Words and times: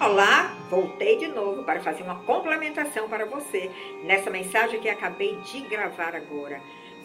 Olá, 0.00 0.52
voltei 0.68 1.16
de 1.16 1.28
novo 1.28 1.62
para 1.62 1.80
fazer 1.80 2.02
uma 2.02 2.16
complementação 2.24 3.08
para 3.08 3.24
você 3.26 3.70
nessa 4.02 4.28
mensagem 4.28 4.80
que 4.80 4.88
acabei 4.88 5.36
de 5.36 5.60
gravar 5.60 6.16
agora, 6.16 6.60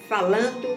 falando 0.07 0.75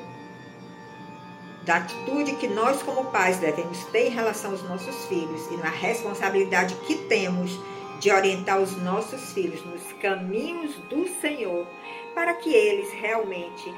da 1.64 1.76
atitude 1.76 2.36
que 2.36 2.46
nós, 2.48 2.82
como 2.82 3.10
pais, 3.10 3.38
devemos 3.38 3.82
ter 3.86 4.08
em 4.08 4.10
relação 4.10 4.50
aos 4.50 4.62
nossos 4.64 5.06
filhos 5.06 5.50
e 5.50 5.56
na 5.56 5.70
responsabilidade 5.70 6.74
que 6.86 6.96
temos 7.06 7.58
de 7.98 8.10
orientar 8.10 8.60
os 8.60 8.76
nossos 8.82 9.32
filhos 9.32 9.64
nos 9.64 9.82
caminhos 9.94 10.74
do 10.90 11.08
Senhor, 11.18 11.66
para 12.14 12.34
que 12.34 12.52
eles 12.52 12.92
realmente 12.92 13.72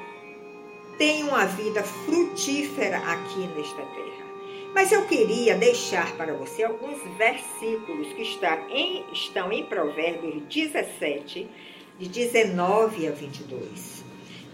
tenham 0.98 1.29
uma 1.29 1.46
vida 1.46 1.85
frutífera 1.85 2.98
aqui 2.98 3.46
nesta 3.55 3.82
terra. 3.82 4.23
Mas 4.75 4.91
eu 4.91 5.06
queria 5.06 5.56
deixar 5.56 6.16
para 6.16 6.34
você 6.34 6.64
alguns 6.64 6.98
versículos 7.16 8.12
que 8.12 8.23
estão 8.23 8.69
em, 8.69 9.05
estão 9.12 9.52
em 9.52 9.64
Provérbios 9.64 10.42
17, 10.52 11.48
de 11.97 12.09
19 12.09 13.06
a 13.06 13.12
22. 13.12 14.02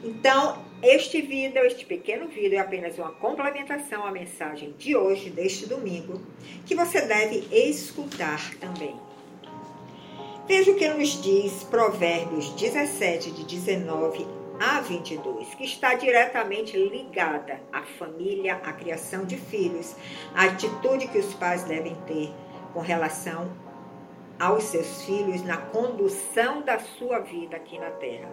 Então, 0.04 0.62
este 0.82 1.22
vídeo, 1.22 1.64
este 1.64 1.86
pequeno 1.86 2.28
vídeo, 2.28 2.56
é 2.56 2.58
apenas 2.58 2.98
uma 2.98 3.12
complementação 3.12 4.04
à 4.04 4.10
mensagem 4.10 4.74
de 4.78 4.94
hoje, 4.94 5.30
deste 5.30 5.64
domingo, 5.64 6.20
que 6.66 6.74
você 6.74 7.00
deve 7.00 7.46
escutar 7.50 8.54
também. 8.56 8.94
Veja 10.46 10.70
o 10.70 10.74
que 10.74 10.88
nos 10.88 11.22
diz 11.22 11.64
Provérbios 11.64 12.50
17, 12.50 13.30
de 13.30 13.44
19 13.44 14.39
a 14.60 14.80
22, 14.82 15.54
que 15.54 15.64
está 15.64 15.94
diretamente 15.94 16.76
ligada 16.76 17.58
à 17.72 17.80
família, 17.80 18.56
à 18.56 18.74
criação 18.74 19.24
de 19.24 19.38
filhos, 19.38 19.96
à 20.34 20.44
atitude 20.44 21.08
que 21.08 21.18
os 21.18 21.32
pais 21.32 21.64
devem 21.64 21.94
ter 22.06 22.30
com 22.74 22.80
relação 22.80 23.50
aos 24.38 24.64
seus 24.64 25.02
filhos 25.02 25.42
na 25.42 25.56
condução 25.56 26.60
da 26.60 26.78
sua 26.78 27.20
vida 27.20 27.56
aqui 27.56 27.78
na 27.78 27.90
terra. 27.92 28.28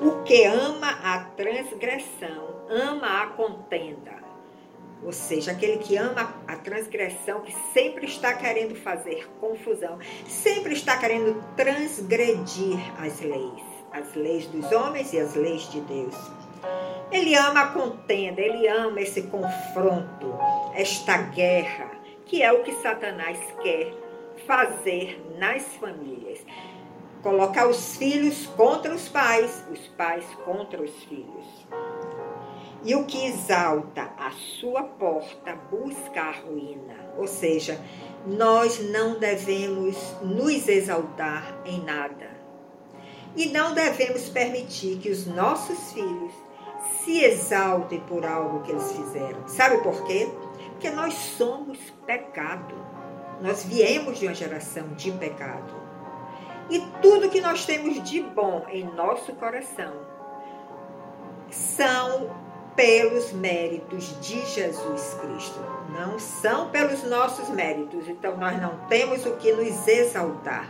O 0.00 0.24
que 0.24 0.44
ama 0.44 0.90
a 1.02 1.20
transgressão, 1.36 2.66
ama 2.68 3.22
a 3.22 3.26
contenda. 3.28 4.26
Ou 5.04 5.12
seja, 5.12 5.52
aquele 5.52 5.78
que 5.78 5.96
ama 5.96 6.34
a 6.48 6.56
transgressão, 6.56 7.40
que 7.42 7.54
sempre 7.72 8.06
está 8.06 8.34
querendo 8.34 8.74
fazer 8.74 9.28
confusão, 9.40 9.98
sempre 10.26 10.72
está 10.74 10.96
querendo 10.96 11.40
transgredir 11.54 12.78
as 13.00 13.20
leis, 13.20 13.75
as 13.92 14.14
leis 14.14 14.46
dos 14.46 14.70
homens 14.72 15.12
e 15.12 15.20
as 15.20 15.34
leis 15.34 15.70
de 15.70 15.80
Deus. 15.82 16.14
Ele 17.10 17.34
ama 17.34 17.60
a 17.60 17.66
contenda, 17.68 18.40
ele 18.40 18.66
ama 18.66 19.00
esse 19.00 19.22
confronto, 19.22 20.38
esta 20.74 21.16
guerra, 21.18 21.90
que 22.24 22.42
é 22.42 22.52
o 22.52 22.62
que 22.62 22.72
Satanás 22.76 23.38
quer 23.62 23.92
fazer 24.46 25.24
nas 25.38 25.62
famílias 25.76 26.40
colocar 27.26 27.66
os 27.66 27.96
filhos 27.96 28.46
contra 28.56 28.94
os 28.94 29.08
pais, 29.08 29.64
os 29.68 29.80
pais 29.88 30.24
contra 30.44 30.80
os 30.80 30.92
filhos. 31.04 31.66
E 32.84 32.94
o 32.94 33.04
que 33.04 33.26
exalta 33.26 34.12
a 34.16 34.30
sua 34.30 34.84
porta 34.84 35.56
busca 35.68 36.20
a 36.20 36.30
ruína. 36.30 36.94
Ou 37.18 37.26
seja, 37.26 37.80
nós 38.24 38.78
não 38.78 39.18
devemos 39.18 39.96
nos 40.22 40.68
exaltar 40.68 41.62
em 41.64 41.82
nada. 41.82 42.35
E 43.36 43.46
não 43.46 43.74
devemos 43.74 44.28
permitir 44.30 44.98
que 44.98 45.10
os 45.10 45.26
nossos 45.26 45.92
filhos 45.92 46.32
se 47.04 47.22
exaltem 47.22 48.00
por 48.00 48.24
algo 48.24 48.62
que 48.62 48.72
eles 48.72 48.90
fizeram. 48.92 49.46
Sabe 49.46 49.78
por 49.82 50.04
quê? 50.04 50.28
Porque 50.70 50.90
nós 50.90 51.14
somos 51.14 51.78
pecado. 52.06 52.74
Nós 53.40 53.64
viemos 53.64 54.18
de 54.18 54.26
uma 54.26 54.34
geração 54.34 54.88
de 54.94 55.12
pecado. 55.12 55.74
E 56.70 56.80
tudo 57.00 57.28
que 57.30 57.40
nós 57.40 57.64
temos 57.64 58.02
de 58.02 58.22
bom 58.22 58.64
em 58.68 58.84
nosso 58.84 59.32
coração 59.34 59.92
são 61.50 62.34
pelos 62.74 63.32
méritos 63.32 64.20
de 64.20 64.44
Jesus 64.46 65.14
Cristo. 65.20 65.60
Não 65.90 66.18
são 66.18 66.70
pelos 66.70 67.02
nossos 67.04 67.48
méritos. 67.48 68.08
Então 68.08 68.36
nós 68.36 68.60
não 68.60 68.78
temos 68.88 69.24
o 69.24 69.36
que 69.36 69.52
nos 69.52 69.86
exaltar. 69.86 70.68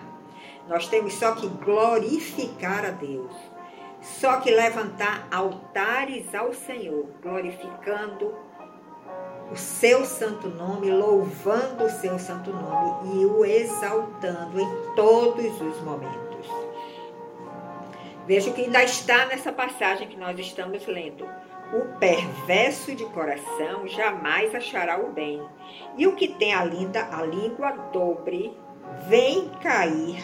Nós 0.69 0.89
temos 0.89 1.15
só 1.15 1.33
que 1.33 1.47
glorificar 1.49 2.85
a 2.85 2.91
Deus. 2.91 3.33
Só 4.01 4.41
que 4.41 4.51
levantar 4.51 5.27
altares 5.31 6.35
ao 6.35 6.53
Senhor, 6.53 7.07
glorificando 7.23 8.35
o 9.51 9.57
seu 9.57 10.05
santo 10.05 10.49
nome, 10.49 10.91
louvando 10.91 11.85
o 11.85 11.91
seu 11.91 12.19
santo 12.19 12.53
nome 12.53 13.23
e 13.23 13.27
o 13.27 13.45
exaltando 13.45 14.61
em 14.61 14.95
todos 14.95 15.61
os 15.61 15.81
momentos. 15.83 16.47
Veja 18.27 18.51
o 18.51 18.55
que 18.55 18.63
ainda 18.63 18.83
está 18.83 19.27
nessa 19.27 19.53
passagem 19.53 20.09
que 20.09 20.17
nós 20.17 20.39
estamos 20.39 20.85
lendo. 20.87 21.25
O 21.73 21.99
perverso 21.99 22.95
de 22.95 23.05
coração 23.07 23.87
jamais 23.87 24.55
achará 24.55 25.01
o 25.01 25.13
bem, 25.13 25.43
e 25.97 26.07
o 26.07 26.15
que 26.15 26.29
tem 26.29 26.55
a, 26.55 26.65
linda, 26.65 27.09
a 27.11 27.23
língua 27.23 27.73
dobre 27.93 28.57
vem 29.09 29.49
cair 29.61 30.23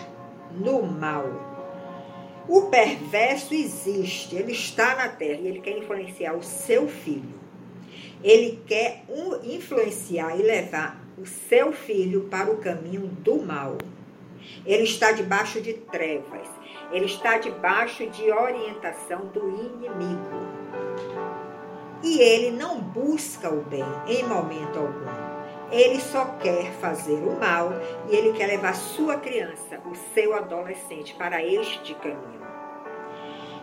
no 0.56 0.82
mal. 0.82 1.52
O 2.48 2.62
perverso 2.62 3.54
existe, 3.54 4.34
ele 4.34 4.52
está 4.52 4.96
na 4.96 5.08
terra 5.08 5.40
e 5.40 5.46
ele 5.46 5.60
quer 5.60 5.78
influenciar 5.78 6.34
o 6.34 6.42
seu 6.42 6.88
filho. 6.88 7.40
Ele 8.22 8.60
quer 8.66 9.04
influenciar 9.44 10.36
e 10.38 10.42
levar 10.42 11.00
o 11.18 11.26
seu 11.26 11.72
filho 11.72 12.22
para 12.30 12.50
o 12.50 12.58
caminho 12.58 13.06
do 13.06 13.42
mal. 13.42 13.78
Ele 14.64 14.84
está 14.84 15.12
debaixo 15.12 15.60
de 15.60 15.74
trevas. 15.74 16.48
Ele 16.92 17.06
está 17.06 17.38
debaixo 17.38 18.06
de 18.08 18.30
orientação 18.30 19.26
do 19.26 19.48
inimigo. 19.48 20.52
E 22.02 22.20
ele 22.20 22.50
não 22.50 22.80
busca 22.80 23.48
o 23.48 23.62
bem 23.62 23.84
em 24.08 24.24
momento 24.24 24.78
algum. 24.78 25.31
Ele 25.72 25.98
só 26.00 26.26
quer 26.38 26.70
fazer 26.72 27.14
o 27.14 27.40
mal 27.40 27.72
e 28.08 28.14
ele 28.14 28.34
quer 28.34 28.46
levar 28.46 28.74
sua 28.74 29.16
criança, 29.16 29.80
o 29.90 29.94
seu 30.14 30.34
adolescente, 30.34 31.14
para 31.14 31.42
este 31.42 31.94
caminho. 31.94 32.42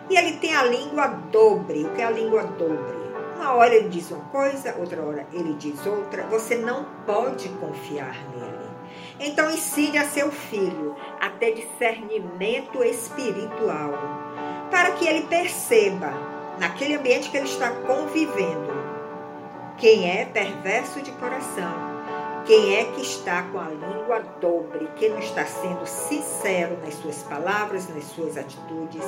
E 0.09 0.18
ele 0.18 0.38
tem 0.38 0.56
a 0.56 0.64
língua 0.64 1.08
dobre. 1.31 1.86
O 1.86 1.94
que 1.94 2.02
é 2.02 2.06
a 2.06 2.09
língua 2.09 2.44
dobre? 2.44 2.98
Uma 3.36 3.53
hora 3.53 3.75
ele 3.75 3.90
diz 3.90 4.09
uma 4.09 4.25
coisa, 4.25 4.75
outra 4.80 5.02
hora 5.03 5.28
ele 5.31 5.53
diz 5.53 5.86
outra. 5.86 6.24
Você 6.24 6.56
não 6.56 6.84
pode 7.06 7.48
confiar 7.50 8.18
nele. 8.36 8.69
Então 9.19 9.52
ensine 9.52 10.00
a 10.00 10.06
seu 10.06 10.31
filho 10.31 10.96
a 11.22 11.30
ter 11.30 11.53
discernimento 11.53 12.84
espiritual, 12.84 13.94
para 14.72 14.92
que 14.92 15.06
ele 15.06 15.28
perceba, 15.28 16.12
naquele 16.58 16.96
ambiente 16.96 17.30
que 17.30 17.38
ele 17.38 17.46
está 17.46 17.69
convivendo, 17.69 18.80
quem 19.78 20.09
é 20.09 20.25
perverso 20.25 21.02
de 21.02 21.12
coração, 21.12 21.89
quem 22.46 22.76
é 22.76 22.86
que 22.86 23.02
está 23.02 23.44
com 23.44 23.60
a 23.60 23.70
língua 23.70 24.20
dobre, 24.42 24.90
quem 24.98 25.10
não 25.10 25.20
está 25.20 25.46
sendo 25.46 25.86
sincero 25.86 26.78
nas 26.84 26.96
suas 26.96 27.24
palavras, 27.24 27.88
nas 27.94 28.06
suas 28.06 28.38
atitudes 28.38 29.06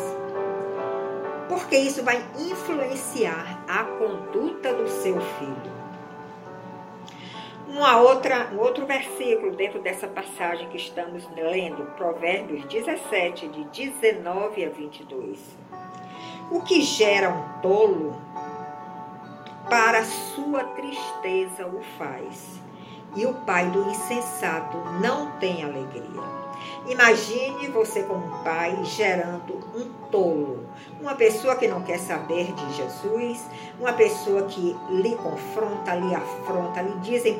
porque 1.52 1.78
isso 1.78 2.02
vai 2.02 2.24
influenciar 2.40 3.62
a 3.68 3.84
conduta 3.84 4.74
do 4.74 4.88
seu 4.88 5.20
filho. 5.20 5.82
Uma 7.68 7.98
outra, 7.98 8.50
um 8.54 8.60
outro 8.60 8.86
versículo 8.86 9.54
dentro 9.54 9.82
dessa 9.82 10.08
passagem 10.08 10.70
que 10.70 10.78
estamos 10.78 11.30
lendo, 11.36 11.86
Provérbios 11.98 12.64
17, 12.66 13.50
de 13.50 13.66
19 13.66 14.64
a 14.64 14.70
22. 14.70 15.40
O 16.50 16.62
que 16.62 16.82
gera 16.82 17.30
um 17.30 17.62
tolo, 17.62 18.16
para 19.70 20.06
sua 20.06 20.64
tristeza 20.64 21.68
o 21.68 21.82
faz, 21.98 22.62
e 23.16 23.26
o 23.26 23.34
pai 23.34 23.70
do 23.70 23.90
insensato 23.90 24.78
não 25.02 25.32
tem 25.40 25.64
alegria. 25.64 26.42
Imagine 26.88 27.68
você 27.68 28.04
como 28.04 28.26
um 28.26 28.44
pai 28.44 28.78
gerando 28.84 29.54
um 29.76 29.90
tolo, 30.10 30.68
uma 31.00 31.16
pessoa 31.16 31.56
que 31.56 31.68
não 31.68 31.82
quer 31.82 32.00
saber 32.00 32.52
de 32.54 32.74
Jesus, 32.74 33.46
uma 33.80 33.94
pessoa 33.94 34.44
que 34.44 34.76
lhe 34.90 35.16
confronta, 35.16 35.96
lhe 35.96 36.14
afronta, 36.14 36.82
lhe, 36.82 37.00
dizem, 37.00 37.40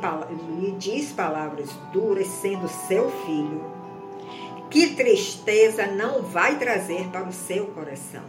lhe 0.60 0.72
diz 0.72 1.12
palavras 1.12 1.70
duras, 1.92 2.28
sendo 2.28 2.68
seu 2.68 3.10
filho. 3.26 3.64
Que 4.70 4.96
tristeza 4.96 5.88
não 5.88 6.22
vai 6.22 6.58
trazer 6.58 7.08
para 7.10 7.24
o 7.24 7.34
seu 7.34 7.68
coração. 7.68 8.24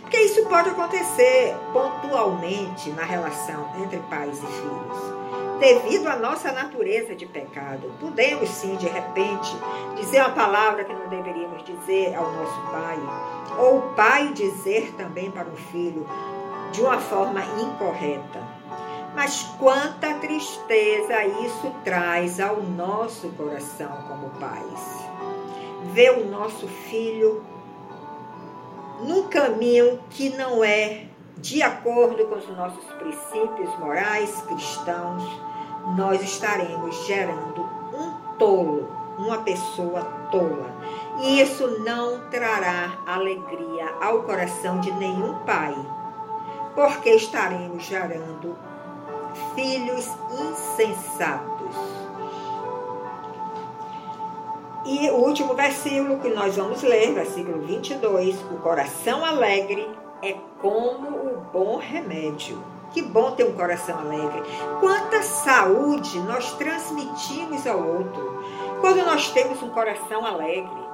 Porque 0.00 0.18
isso 0.18 0.44
pode 0.46 0.70
acontecer 0.70 1.54
pontualmente 1.72 2.90
na 2.90 3.04
relação 3.04 3.68
entre 3.82 3.98
pais 4.10 4.36
e 4.38 4.46
filhos 4.46 5.39
devido 5.60 6.08
à 6.08 6.16
nossa 6.16 6.50
natureza 6.50 7.14
de 7.14 7.26
pecado. 7.26 7.92
Podemos 8.00 8.48
sim, 8.48 8.74
de 8.76 8.88
repente, 8.88 9.54
dizer 9.94 10.22
uma 10.22 10.30
palavra 10.30 10.84
que 10.84 10.92
não 10.92 11.08
deveríamos 11.08 11.62
dizer 11.64 12.14
ao 12.14 12.32
nosso 12.32 12.60
pai, 12.72 12.98
ou 13.58 13.78
o 13.78 13.94
pai 13.94 14.32
dizer 14.32 14.92
também 14.96 15.30
para 15.30 15.46
o 15.46 15.56
filho 15.56 16.08
de 16.72 16.80
uma 16.80 16.98
forma 16.98 17.42
incorreta. 17.60 18.42
Mas 19.14 19.42
quanta 19.58 20.14
tristeza 20.14 21.24
isso 21.44 21.70
traz 21.84 22.40
ao 22.40 22.62
nosso 22.62 23.28
coração 23.30 23.90
como 24.08 24.30
pais. 24.40 25.04
Ver 25.92 26.12
o 26.12 26.26
nosso 26.26 26.66
filho 26.68 27.44
num 29.02 29.24
caminho 29.24 29.98
que 30.10 30.30
não 30.30 30.64
é 30.64 31.09
de 31.40 31.62
acordo 31.62 32.26
com 32.26 32.36
os 32.36 32.48
nossos 32.50 32.84
princípios 32.98 33.78
morais 33.78 34.42
cristãos, 34.42 35.22
nós 35.96 36.22
estaremos 36.22 37.06
gerando 37.06 37.62
um 37.94 38.36
tolo, 38.38 38.88
uma 39.18 39.38
pessoa 39.38 40.02
tola. 40.30 40.70
E 41.22 41.40
isso 41.40 41.80
não 41.80 42.28
trará 42.30 42.98
alegria 43.06 43.86
ao 44.00 44.22
coração 44.22 44.80
de 44.80 44.92
nenhum 44.92 45.34
pai, 45.46 45.74
porque 46.74 47.10
estaremos 47.10 47.84
gerando 47.84 48.56
filhos 49.54 50.06
insensatos. 50.30 51.74
E 54.84 55.10
o 55.10 55.16
último 55.16 55.54
versículo 55.54 56.18
que 56.20 56.28
nós 56.30 56.56
vamos 56.56 56.82
ler, 56.82 57.12
versículo 57.12 57.60
22, 57.62 58.40
o 58.50 58.56
coração 58.58 59.24
alegre 59.24 59.86
é 60.22 60.36
como 60.60 61.08
o 61.08 61.29
bom 61.52 61.76
remédio. 61.76 62.62
Que 62.92 63.02
bom 63.02 63.32
ter 63.32 63.44
um 63.44 63.52
coração 63.52 63.98
alegre. 63.98 64.42
Quanta 64.80 65.22
saúde 65.22 66.18
nós 66.20 66.52
transmitimos 66.54 67.66
ao 67.66 67.78
outro 67.78 68.44
quando 68.80 69.04
nós 69.04 69.30
temos 69.30 69.62
um 69.62 69.70
coração 69.70 70.26
alegre. 70.26 70.90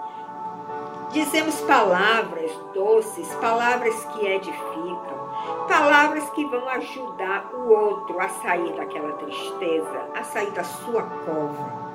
Dizemos 1.13 1.61
palavras 1.63 2.51
doces, 2.75 3.27
palavras 3.37 3.95
que 4.07 4.27
edificam, 4.27 5.29
palavras 5.69 6.29
que 6.31 6.45
vão 6.45 6.69
ajudar 6.69 7.51
o 7.55 7.73
outro 7.73 8.21
a 8.21 8.29
sair 8.29 8.73
daquela 8.75 9.13
tristeza, 9.15 10.11
a 10.15 10.23
sair 10.25 10.51
da 10.51 10.65
sua 10.65 11.03
cova. 11.03 11.87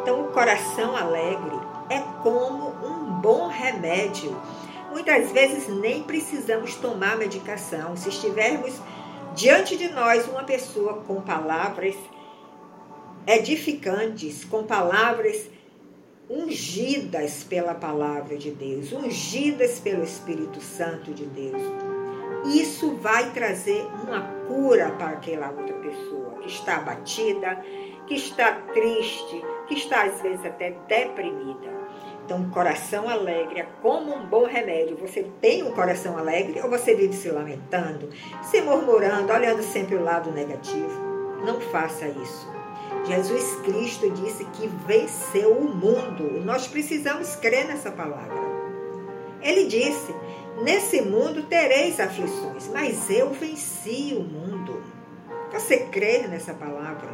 Então, 0.00 0.22
o 0.22 0.32
coração 0.32 0.96
alegre 0.96 1.58
é 1.90 2.00
como 2.22 2.68
um 2.82 3.04
bom 3.20 3.48
remédio. 3.48 4.34
Muitas 4.94 5.32
vezes 5.32 5.66
nem 5.66 6.04
precisamos 6.04 6.76
tomar 6.76 7.16
medicação. 7.16 7.96
Se 7.96 8.10
estivermos 8.10 8.72
diante 9.34 9.76
de 9.76 9.88
nós 9.88 10.28
uma 10.28 10.44
pessoa 10.44 11.02
com 11.02 11.20
palavras 11.20 11.96
edificantes, 13.26 14.44
com 14.44 14.62
palavras 14.62 15.50
ungidas 16.30 17.42
pela 17.42 17.74
palavra 17.74 18.38
de 18.38 18.52
Deus, 18.52 18.92
ungidas 18.92 19.80
pelo 19.80 20.04
Espírito 20.04 20.60
Santo 20.60 21.12
de 21.12 21.26
Deus. 21.26 21.60
Isso 22.54 22.94
vai 22.94 23.32
trazer 23.32 23.84
uma 24.04 24.20
cura 24.46 24.92
para 24.92 25.08
aquela 25.08 25.50
outra 25.50 25.74
pessoa 25.74 26.38
que 26.40 26.48
está 26.48 26.76
abatida, 26.76 27.60
que 28.06 28.14
está 28.14 28.52
triste, 28.72 29.42
que 29.66 29.74
está 29.74 30.04
às 30.04 30.20
vezes 30.22 30.46
até 30.46 30.70
deprimida. 30.86 31.83
Então, 32.24 32.48
coração 32.50 33.06
alegre 33.06 33.60
é 33.60 33.66
como 33.82 34.14
um 34.14 34.26
bom 34.26 34.46
remédio. 34.46 34.96
Você 34.96 35.26
tem 35.40 35.62
um 35.62 35.72
coração 35.72 36.16
alegre 36.16 36.60
ou 36.62 36.70
você 36.70 36.94
vive 36.94 37.12
se 37.12 37.28
lamentando, 37.28 38.08
se 38.42 38.62
murmurando, 38.62 39.30
olhando 39.30 39.62
sempre 39.62 39.94
o 39.94 40.02
lado 40.02 40.30
negativo? 40.32 40.88
Não 41.44 41.60
faça 41.60 42.08
isso. 42.08 42.48
Jesus 43.04 43.56
Cristo 43.56 44.10
disse 44.10 44.44
que 44.46 44.66
venceu 44.86 45.52
o 45.52 45.74
mundo. 45.74 46.40
Nós 46.42 46.66
precisamos 46.66 47.36
crer 47.36 47.66
nessa 47.66 47.90
palavra. 47.90 48.42
Ele 49.42 49.66
disse: 49.66 50.14
Nesse 50.62 51.02
mundo 51.02 51.42
tereis 51.42 52.00
aflições, 52.00 52.68
mas 52.68 53.10
eu 53.10 53.30
venci 53.30 54.16
o 54.16 54.22
mundo. 54.22 54.82
Você 55.52 55.80
crê 55.86 56.26
nessa 56.26 56.54
palavra? 56.54 57.08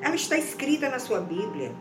Ela 0.00 0.14
está 0.14 0.38
escrita 0.38 0.88
na 0.88 0.98
sua 0.98 1.20
Bíblia. 1.20 1.72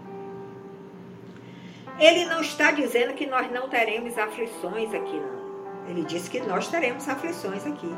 Ele 1.99 2.25
não 2.25 2.41
está 2.41 2.71
dizendo 2.71 3.13
que 3.13 3.25
nós 3.25 3.51
não 3.51 3.67
teremos 3.67 4.17
aflições 4.17 4.93
aqui, 4.93 5.19
não. 5.19 5.47
Ele 5.87 6.03
disse 6.03 6.29
que 6.29 6.39
nós 6.41 6.67
teremos 6.67 7.07
aflições 7.07 7.65
aqui. 7.65 7.89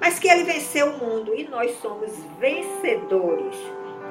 Mas 0.00 0.18
que 0.18 0.28
ele 0.28 0.44
venceu 0.44 0.90
o 0.90 0.98
mundo 0.98 1.34
e 1.34 1.48
nós 1.48 1.72
somos 1.80 2.12
vencedores 2.38 3.56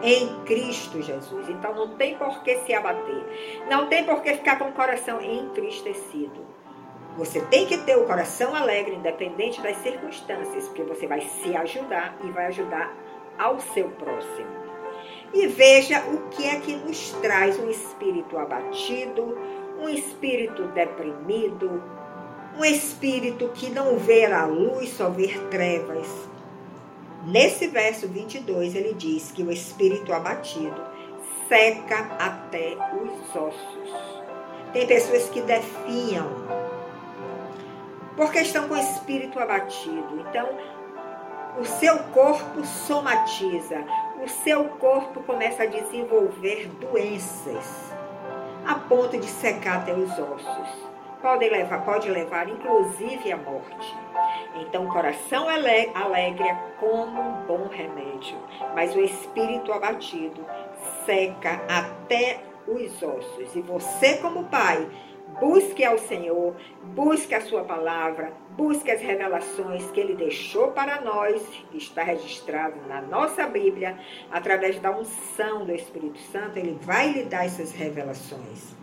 em 0.01 0.43
Cristo 0.43 1.01
Jesus. 1.01 1.47
Então 1.49 1.73
não 1.73 1.95
tem 1.95 2.17
por 2.17 2.41
que 2.43 2.57
se 2.59 2.73
abater. 2.73 3.63
Não 3.69 3.87
tem 3.87 4.03
por 4.03 4.21
que 4.21 4.33
ficar 4.33 4.57
com 4.57 4.69
o 4.69 4.73
coração 4.73 5.21
entristecido. 5.21 6.45
Você 7.15 7.41
tem 7.41 7.65
que 7.65 7.77
ter 7.79 7.97
o 7.97 8.05
coração 8.05 8.55
alegre, 8.55 8.95
independente 8.95 9.61
das 9.61 9.77
circunstâncias, 9.77 10.67
porque 10.67 10.83
você 10.83 11.07
vai 11.07 11.21
se 11.21 11.55
ajudar 11.55 12.15
e 12.23 12.29
vai 12.29 12.47
ajudar 12.47 12.93
ao 13.37 13.59
seu 13.59 13.89
próximo. 13.89 14.66
E 15.33 15.47
veja 15.47 16.03
o 16.07 16.29
que 16.29 16.45
é 16.45 16.59
que 16.59 16.75
nos 16.75 17.11
traz 17.21 17.59
um 17.59 17.69
espírito 17.69 18.37
abatido, 18.37 19.37
um 19.79 19.89
espírito 19.89 20.63
deprimido, 20.69 21.83
um 22.57 22.65
espírito 22.65 23.49
que 23.53 23.69
não 23.69 23.97
vê 23.97 24.25
a 24.25 24.45
luz, 24.45 24.89
só 24.89 25.09
vê 25.09 25.27
trevas 25.51 26.07
Nesse 27.27 27.67
verso 27.67 28.07
22, 28.07 28.73
ele 28.73 28.93
diz 28.93 29.31
que 29.31 29.43
o 29.43 29.51
espírito 29.51 30.13
abatido 30.13 30.81
seca 31.49 31.97
até 32.17 32.77
os 32.93 33.35
ossos. 33.35 34.23
Tem 34.71 34.87
pessoas 34.87 35.27
que 35.29 35.41
definham 35.41 36.25
porque 38.15 38.39
estão 38.39 38.69
com 38.69 38.75
o 38.75 38.77
espírito 38.77 39.37
abatido. 39.39 40.07
Então, 40.21 40.47
o 41.59 41.65
seu 41.65 41.99
corpo 42.13 42.65
somatiza, 42.65 43.83
o 44.23 44.27
seu 44.27 44.65
corpo 44.65 45.21
começa 45.23 45.63
a 45.63 45.67
desenvolver 45.67 46.67
doenças 46.79 47.93
a 48.65 48.75
ponto 48.75 49.17
de 49.17 49.27
secar 49.27 49.77
até 49.77 49.93
os 49.93 50.11
ossos 50.17 50.87
pode 51.21 51.49
levar, 51.49 51.83
pode 51.83 52.09
levar 52.09 52.47
inclusive 52.47 53.31
à 53.31 53.37
morte. 53.37 53.95
Então, 54.55 54.85
o 54.85 54.91
coração 54.91 55.47
alegre 55.47 56.47
é 56.47 56.57
como 56.79 57.21
um 57.21 57.45
bom 57.45 57.67
remédio, 57.67 58.37
mas 58.73 58.95
o 58.95 58.99
espírito 58.99 59.71
abatido 59.71 60.45
seca 61.05 61.61
até 61.69 62.39
os 62.67 63.01
ossos. 63.01 63.55
E 63.55 63.61
você, 63.61 64.17
como 64.17 64.45
pai, 64.45 64.87
busque 65.39 65.83
ao 65.83 65.97
Senhor, 65.97 66.55
busque 66.83 67.35
a 67.35 67.41
sua 67.41 67.63
palavra, 67.63 68.33
busque 68.57 68.89
as 68.89 69.01
revelações 69.01 69.89
que 69.91 69.99
ele 69.99 70.15
deixou 70.15 70.71
para 70.71 71.01
nós, 71.01 71.41
que 71.71 71.77
está 71.77 72.03
registrado 72.03 72.75
na 72.87 73.01
nossa 73.01 73.45
Bíblia, 73.47 73.97
através 74.31 74.79
da 74.79 74.91
unção 74.91 75.65
do 75.65 75.71
Espírito 75.71 76.19
Santo, 76.31 76.57
ele 76.57 76.77
vai 76.81 77.11
lhe 77.11 77.23
dar 77.23 77.45
essas 77.45 77.71
revelações. 77.71 78.75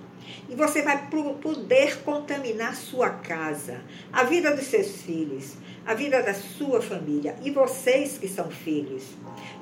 E 0.49 0.55
você 0.55 0.83
vai 0.83 1.09
poder 1.43 2.03
contaminar 2.03 2.75
sua 2.75 3.11
casa, 3.11 3.81
a 4.13 4.25
vida 4.25 4.55
dos 4.55 4.67
seus 4.67 5.03
filhos, 5.03 5.57
a 5.87 5.95
vida 5.95 6.23
da 6.23 6.35
sua 6.35 6.81
família 6.81 7.37
e 7.43 7.51
vocês 7.51 8.19
que 8.19 8.29
são 8.29 8.51
filhos. 8.51 9.05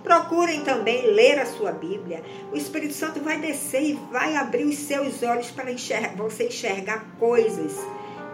Procurem 0.03 0.63
também 0.63 1.07
ler 1.07 1.39
a 1.39 1.47
sua 1.47 1.73
Bíblia. 1.73 2.23
O 2.53 2.57
Espírito 2.57 2.95
Santo 2.95 3.21
vai 3.21 3.39
descer 3.39 3.83
e 3.83 3.93
vai 4.11 4.37
abrir 4.37 4.65
os 4.65 4.77
seus 4.77 5.23
olhos 5.23 5.51
para 5.51 5.71
enxergar, 5.71 6.17
você 6.17 6.47
enxergar 6.47 7.17
coisas 7.19 7.77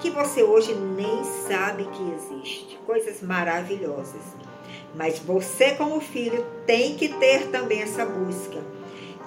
que 0.00 0.10
você 0.10 0.42
hoje 0.42 0.74
nem 0.74 1.24
sabe 1.48 1.84
que 1.84 2.12
existe, 2.12 2.78
coisas 2.86 3.20
maravilhosas. 3.20 4.22
Mas 4.94 5.18
você 5.18 5.72
como 5.72 6.00
filho 6.00 6.46
tem 6.66 6.94
que 6.94 7.08
ter 7.08 7.48
também 7.48 7.82
essa 7.82 8.04
busca. 8.04 8.58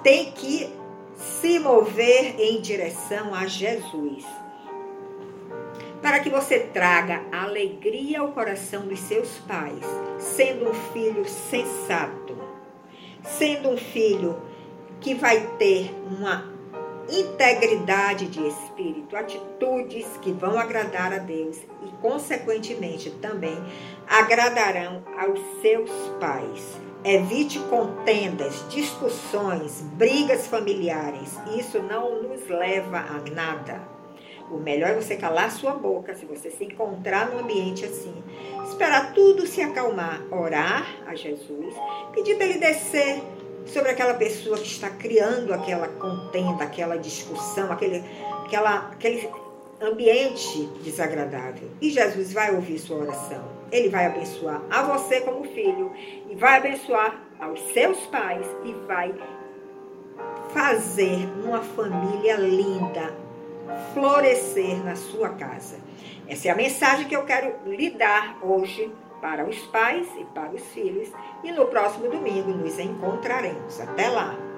Tem 0.04 0.32
que 0.32 0.70
se 1.16 1.60
mover 1.60 2.40
em 2.40 2.62
direção 2.62 3.34
a 3.36 3.46
Jesus. 3.46 4.26
Para 6.02 6.20
que 6.20 6.30
você 6.30 6.60
traga 6.60 7.22
alegria 7.32 8.22
ao 8.22 8.32
coração 8.32 8.88
dos 8.88 9.00
seus 9.00 9.38
pais, 9.40 9.86
sendo 10.18 10.70
um 10.70 10.74
filho 10.74 11.24
sensato, 11.28 12.36
sendo 13.24 13.70
um 13.70 13.78
filho 13.78 14.42
que 15.00 15.14
vai 15.14 15.40
ter 15.60 15.94
uma 16.06 16.52
integridade 17.08 18.28
de 18.28 18.48
espírito, 18.48 19.16
atitudes 19.16 20.08
que 20.22 20.32
vão 20.32 20.58
agradar 20.58 21.14
a 21.14 21.18
Deus 21.18 21.58
e, 21.58 21.92
consequentemente, 22.02 23.12
também 23.12 23.58
agradarão 24.08 25.04
aos 25.20 25.40
seus 25.62 25.92
pais. 26.20 26.80
Evite 27.04 27.60
contendas, 27.70 28.66
discussões, 28.70 29.82
brigas 29.94 30.48
familiares. 30.48 31.38
Isso 31.58 31.80
não 31.82 32.24
nos 32.24 32.48
leva 32.48 32.98
a 32.98 33.30
nada. 33.32 34.01
O 34.52 34.58
melhor 34.58 34.90
é 34.90 34.96
você 34.96 35.16
calar 35.16 35.50
sua 35.50 35.74
boca 35.74 36.14
se 36.14 36.26
você 36.26 36.52
se 36.52 36.66
encontrar 36.66 37.32
num 37.32 37.40
ambiente 37.40 37.86
assim. 37.86 38.14
Esperar 38.68 39.14
tudo 39.14 39.48
se 39.48 39.62
acalmar, 39.62 40.22
orar 40.30 40.86
a 41.08 41.16
Jesus, 41.16 41.74
pedir 42.14 42.36
para 42.36 42.46
ele 42.46 42.60
descer 42.60 43.22
sobre 43.66 43.92
aquela 43.92 44.14
pessoa 44.16 44.58
que 44.58 44.68
está 44.68 44.90
criando 44.90 45.54
aquela 45.54 45.88
contenda, 45.88 46.66
aquela 46.66 46.98
discussão, 46.98 47.72
aquele, 47.72 48.04
aquela, 48.46 48.90
aquele 48.92 49.30
ambiente 49.82 50.70
desagradável. 50.84 51.70
E 51.82 51.90
Jesus 51.90 52.34
vai 52.34 52.54
ouvir 52.54 52.78
sua 52.78 52.98
oração 52.98 53.44
Ele 53.72 53.90
vai 53.90 54.06
abençoar 54.06 54.62
a 54.70 54.84
você 54.84 55.22
como 55.22 55.46
filho 55.46 55.92
e 56.30 56.36
vai 56.36 56.58
abençoar 56.58 57.24
aos 57.40 57.60
seus 57.74 57.98
pais 58.08 58.46
e 58.66 58.74
vai 58.86 59.14
fazer 60.54 61.30
uma 61.44 61.62
família 61.62 62.36
linda 62.36 63.31
florescer 63.94 64.84
na 64.84 64.96
sua 64.96 65.30
casa. 65.30 65.80
Essa 66.28 66.48
é 66.48 66.52
a 66.52 66.56
mensagem 66.56 67.08
que 67.08 67.16
eu 67.16 67.26
quero 67.26 67.54
lhe 67.66 67.90
dar 67.90 68.38
hoje 68.42 68.92
para 69.22 69.48
os 69.48 69.58
pais 69.68 70.08
e 70.20 70.26
para 70.26 70.52
os 70.52 70.64
filhos. 70.68 71.10
E 71.44 71.52
no 71.52 71.66
próximo 71.68 72.10
domingo 72.10 72.52
nos 72.52 72.80
encontraremos. 72.80 73.80
Até 73.80 74.08
lá! 74.08 74.51